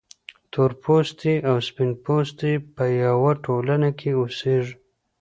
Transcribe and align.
تورپوستي 0.51 1.35
او 1.49 1.55
سپین 1.67 1.91
پوستي 2.03 2.53
په 2.75 2.83
یوه 3.03 3.31
ټولنه 3.45 3.89
کې 3.99 4.09
اوسیږي. 4.19 4.73